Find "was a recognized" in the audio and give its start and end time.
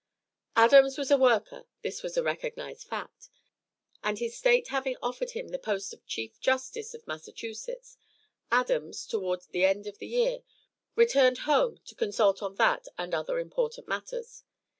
2.01-2.87